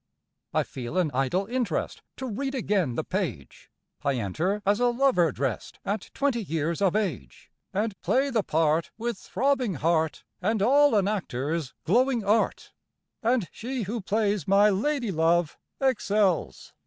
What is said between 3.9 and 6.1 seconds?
I enter, as a lover dressed, At